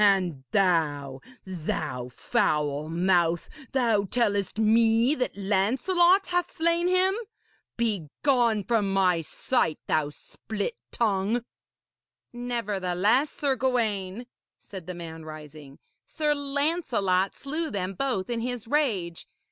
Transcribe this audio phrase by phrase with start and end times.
[0.03, 3.47] And thou thou foul mouth!
[3.71, 7.13] thou tellest me that Lancelot hath slain him!
[7.77, 11.45] Begone from my sight, thou split tongue!'
[12.33, 14.25] 'Nevertheless, Sir Gawaine,'
[14.57, 15.77] said the man, rising,
[16.07, 19.27] 'Sir Lancelot slew them both in his rage.